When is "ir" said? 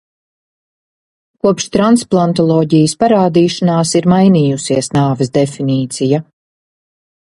4.01-4.09